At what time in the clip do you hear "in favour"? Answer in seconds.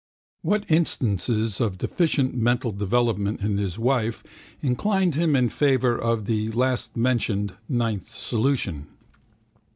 5.35-5.95